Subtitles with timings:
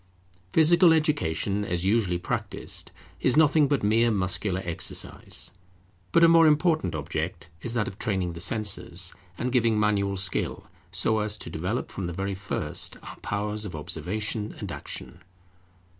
[0.51, 5.51] Physical education, as usually practised, is nothing but mere muscular exercise;
[6.11, 10.65] but a more important object is that of training the senses, and giving manual skill,
[10.89, 15.21] so as to develop from the very first our powers of observation and action.